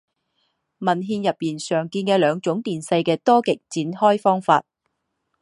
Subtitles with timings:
[0.79, 4.65] 文献里常见到两种电势的多极展开方法。